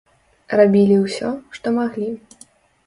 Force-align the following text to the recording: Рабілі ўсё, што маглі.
Рабілі 0.59 0.97
ўсё, 1.03 1.29
што 1.59 1.77
маглі. 1.81 2.11